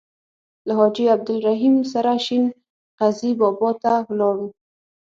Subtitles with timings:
[0.67, 2.43] له حاجي عبدالرحیم سره شین
[2.99, 4.47] غزي بابا ته ولاړو.